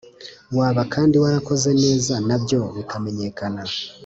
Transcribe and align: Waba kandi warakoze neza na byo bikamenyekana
Waba 0.57 0.81
kandi 0.93 1.15
warakoze 1.23 1.69
neza 1.83 2.13
na 2.27 2.37
byo 2.43 2.61
bikamenyekana 2.75 3.61